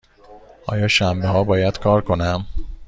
[0.65, 2.45] آیا شنبه ها باید کار کنم؟